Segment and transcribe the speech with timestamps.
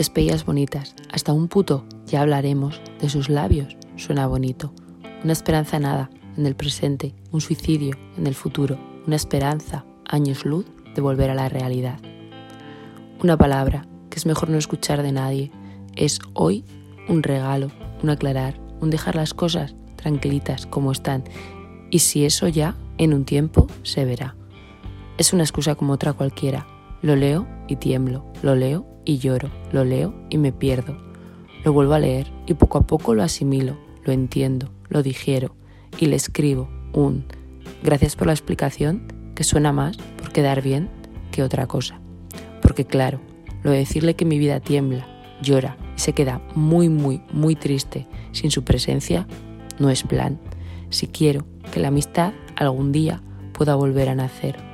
[0.00, 4.72] Despedidas bonitas, hasta un puto, ya hablaremos, de sus labios, suena bonito.
[5.22, 10.64] Una esperanza nada, en el presente, un suicidio, en el futuro, una esperanza, años luz,
[10.94, 12.00] de volver a la realidad.
[13.22, 15.52] Una palabra, que es mejor no escuchar de nadie,
[15.96, 16.64] es hoy
[17.06, 17.70] un regalo,
[18.02, 21.24] un aclarar, un dejar las cosas tranquilitas como están.
[21.90, 24.34] Y si eso ya, en un tiempo, se verá.
[25.18, 26.66] Es una excusa como otra cualquiera.
[27.02, 30.96] Lo leo y tiemblo, lo leo y lloro, lo leo y me pierdo.
[31.64, 35.54] Lo vuelvo a leer y poco a poco lo asimilo, lo entiendo, lo digiero
[35.98, 37.24] y le escribo un
[37.82, 39.02] gracias por la explicación
[39.34, 40.88] que suena más por quedar bien
[41.32, 42.00] que otra cosa.
[42.62, 43.20] Porque claro,
[43.62, 45.06] lo de decirle que mi vida tiembla,
[45.42, 49.26] llora y se queda muy, muy, muy triste sin su presencia
[49.78, 50.38] no es plan.
[50.88, 53.22] Si quiero que la amistad algún día
[53.52, 54.70] pueda volver a nacer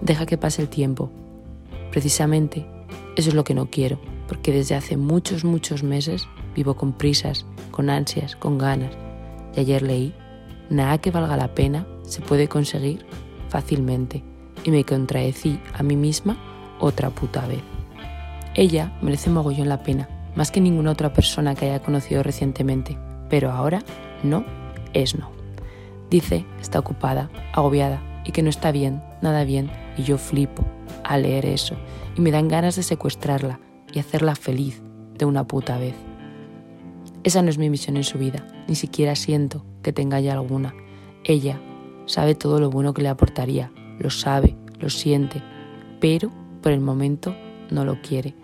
[0.00, 1.10] Deja que pase el tiempo.
[1.90, 2.66] Precisamente
[3.18, 7.46] eso es lo que no quiero, porque desde hace muchos, muchos meses vivo con prisas,
[7.72, 8.92] con ansias, con ganas.
[9.56, 10.14] Y ayer leí,
[10.70, 13.04] nada que valga la pena se puede conseguir
[13.48, 14.22] fácilmente.
[14.62, 16.36] Y me contradecí a mí misma
[16.78, 17.58] otra puta vez.
[18.54, 22.96] Ella merece mogollón la pena, más que ninguna otra persona que haya conocido recientemente,
[23.28, 23.82] pero ahora
[24.22, 24.44] no
[24.92, 25.32] es no.
[26.08, 30.64] Dice, está ocupada, agobiada, y que no está bien, nada bien, y yo flipo
[31.04, 31.76] al leer eso
[32.16, 33.60] y me dan ganas de secuestrarla
[33.92, 34.82] y hacerla feliz
[35.18, 35.94] de una puta vez.
[37.24, 40.74] Esa no es mi misión en su vida, ni siquiera siento que tenga ya alguna.
[41.24, 41.60] Ella
[42.06, 45.42] sabe todo lo bueno que le aportaría, lo sabe, lo siente,
[46.00, 46.30] pero
[46.62, 47.34] por el momento
[47.70, 48.34] no lo quiere.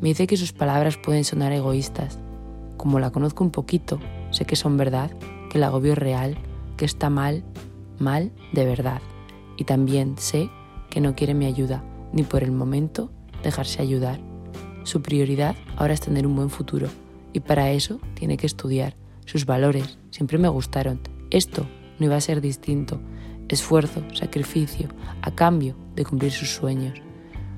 [0.00, 2.18] Me dice que sus palabras pueden sonar egoístas.
[2.76, 3.98] Como la conozco un poquito,
[4.30, 5.10] sé que son verdad,
[5.50, 6.36] que el agobio es real,
[6.76, 7.44] que está mal,
[7.98, 9.00] mal de verdad
[9.56, 10.50] y también sé
[10.94, 13.10] que no quiere mi ayuda, ni por el momento
[13.42, 14.20] dejarse ayudar.
[14.84, 16.86] Su prioridad ahora es tener un buen futuro
[17.32, 18.94] y para eso tiene que estudiar.
[19.26, 21.00] Sus valores siempre me gustaron.
[21.30, 21.66] Esto
[21.98, 23.00] no iba a ser distinto.
[23.48, 24.88] Esfuerzo, sacrificio,
[25.20, 27.02] a cambio de cumplir sus sueños.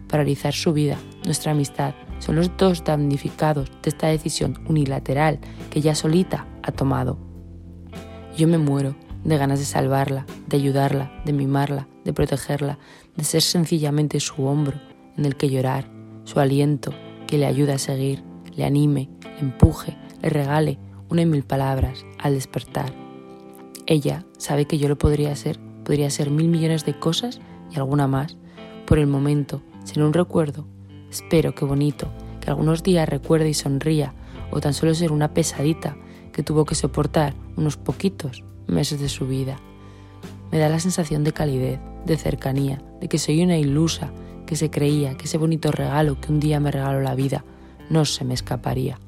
[0.08, 0.96] Paralizar su vida,
[1.26, 7.18] nuestra amistad, son los dos damnificados de esta decisión unilateral que ella solita ha tomado.
[8.34, 12.78] Yo me muero de ganas de salvarla, de ayudarla, de mimarla, de protegerla,
[13.16, 14.80] de ser sencillamente su hombro
[15.18, 15.90] en el que llorar,
[16.24, 16.94] su aliento
[17.26, 18.22] que le ayude a seguir,
[18.54, 20.78] le anime, le empuje, le regale
[21.10, 22.92] una y mil palabras al despertar.
[23.86, 27.40] Ella sabe que yo lo podría ser, podría ser mil millones de cosas
[27.70, 28.36] y alguna más.
[28.86, 30.66] Por el momento, sin un recuerdo,
[31.10, 32.08] espero que bonito,
[32.40, 34.14] que algunos días recuerde y sonría,
[34.50, 35.96] o tan solo ser una pesadita
[36.32, 39.58] que tuvo que soportar unos poquitos meses de su vida.
[40.52, 44.12] Me da la sensación de calidez, de cercanía, de que soy una ilusa
[44.46, 47.44] que se creía que ese bonito regalo que un día me regaló la vida
[47.90, 48.98] no se me escaparía.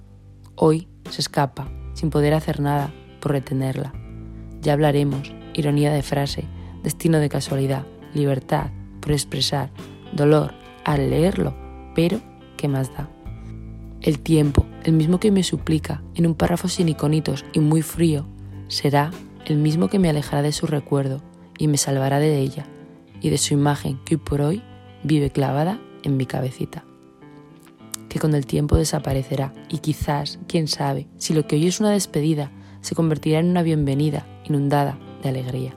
[0.56, 3.92] Hoy se escapa, sin poder hacer nada por retenerla.
[4.60, 6.44] Ya hablaremos, ironía de frase,
[6.82, 8.70] destino de casualidad, libertad
[9.00, 9.70] por expresar,
[10.12, 10.54] dolor
[10.84, 11.54] al leerlo,
[11.94, 12.20] pero
[12.56, 13.08] ¿qué más da?
[14.00, 18.26] El tiempo, el mismo que me suplica en un párrafo sin iconitos y muy frío,
[18.68, 19.10] será
[19.46, 21.22] el mismo que me alejará de su recuerdo
[21.58, 22.66] y me salvará de ella
[23.20, 24.62] y de su imagen que hoy por hoy
[25.02, 26.84] vive clavada en mi cabecita.
[28.08, 31.90] Que con el tiempo desaparecerá y quizás, quién sabe, si lo que hoy es una
[31.90, 35.74] despedida se convertirá en una bienvenida inundada de alegría.